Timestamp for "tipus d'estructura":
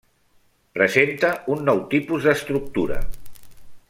1.93-2.99